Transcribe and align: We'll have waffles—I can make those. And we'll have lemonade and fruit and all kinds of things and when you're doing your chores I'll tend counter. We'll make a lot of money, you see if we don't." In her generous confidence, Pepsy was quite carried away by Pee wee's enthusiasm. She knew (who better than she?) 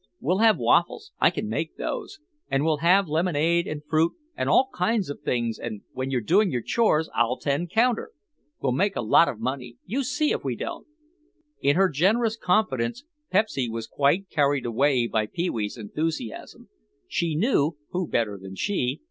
We'll 0.19 0.39
have 0.39 0.57
waffles—I 0.57 1.29
can 1.29 1.47
make 1.47 1.77
those. 1.77 2.17
And 2.49 2.65
we'll 2.65 2.77
have 2.77 3.07
lemonade 3.07 3.67
and 3.67 3.83
fruit 3.87 4.13
and 4.35 4.49
all 4.49 4.69
kinds 4.73 5.11
of 5.11 5.21
things 5.21 5.59
and 5.59 5.83
when 5.91 6.09
you're 6.09 6.21
doing 6.21 6.49
your 6.49 6.63
chores 6.63 7.07
I'll 7.13 7.37
tend 7.37 7.69
counter. 7.69 8.09
We'll 8.59 8.71
make 8.71 8.95
a 8.95 9.01
lot 9.01 9.27
of 9.27 9.39
money, 9.39 9.77
you 9.85 10.03
see 10.03 10.31
if 10.31 10.43
we 10.43 10.55
don't." 10.55 10.87
In 11.61 11.75
her 11.75 11.87
generous 11.87 12.35
confidence, 12.35 13.03
Pepsy 13.31 13.69
was 13.69 13.85
quite 13.85 14.27
carried 14.31 14.65
away 14.65 15.05
by 15.05 15.27
Pee 15.27 15.51
wee's 15.51 15.77
enthusiasm. 15.77 16.69
She 17.07 17.35
knew 17.35 17.77
(who 17.91 18.07
better 18.07 18.39
than 18.41 18.55
she?) 18.55 18.99